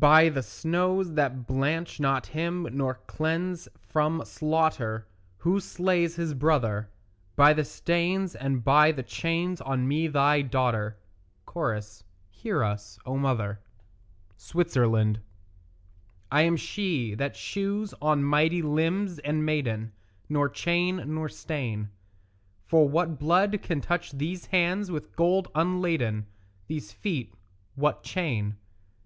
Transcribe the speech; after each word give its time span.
By 0.00 0.30
the 0.30 0.42
snows 0.42 1.12
that 1.12 1.46
blanch 1.46 2.00
not 2.00 2.28
him 2.28 2.66
nor 2.72 2.94
cleanse 3.06 3.68
from 3.86 4.24
slaughter 4.24 5.06
Who 5.36 5.60
slays 5.60 6.16
his 6.16 6.32
brother; 6.32 6.88
By 7.36 7.52
the 7.52 7.66
stains 7.66 8.34
and 8.34 8.64
by 8.64 8.92
the 8.92 9.02
chains 9.02 9.60
on 9.60 9.86
me 9.86 10.06
thy 10.08 10.40
daughter; 10.40 10.96
(Cho.) 11.52 11.78
Hear 12.30 12.62
us, 12.64 12.98
O 13.04 13.18
mother. 13.18 13.60
SWITZERLAND 14.38 15.20
I 16.32 16.40
am 16.40 16.56
she 16.56 17.14
that 17.16 17.36
shews 17.36 17.92
on 18.00 18.24
mighty 18.24 18.62
limbs 18.62 19.18
and 19.18 19.44
maiden 19.44 19.92
Nor 20.30 20.48
chain 20.48 21.02
nor 21.14 21.28
stain; 21.28 21.90
For 22.64 22.88
what 22.88 23.18
blood 23.18 23.60
can 23.60 23.82
touch 23.82 24.12
these 24.12 24.46
hands 24.46 24.90
with 24.90 25.14
gold 25.14 25.48
unladen, 25.54 26.24
These 26.68 26.90
feet 26.92 27.34
what 27.74 28.02
chain? 28.02 28.56